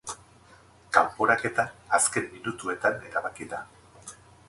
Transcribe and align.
Kanporaketa 0.97 1.67
azken 1.99 2.27
minutuetan 2.39 3.01
erabaki 3.11 3.53
da. 3.57 3.65